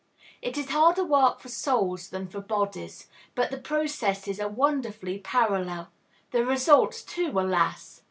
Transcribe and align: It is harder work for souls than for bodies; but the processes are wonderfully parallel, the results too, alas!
It 0.41 0.57
is 0.57 0.71
harder 0.71 1.03
work 1.03 1.39
for 1.39 1.47
souls 1.49 2.09
than 2.09 2.27
for 2.27 2.41
bodies; 2.41 3.07
but 3.35 3.51
the 3.51 3.59
processes 3.59 4.39
are 4.39 4.49
wonderfully 4.49 5.19
parallel, 5.19 5.89
the 6.31 6.43
results 6.43 7.03
too, 7.03 7.29
alas! 7.39 7.99